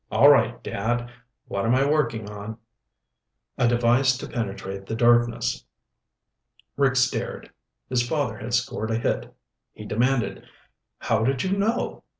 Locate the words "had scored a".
8.39-8.97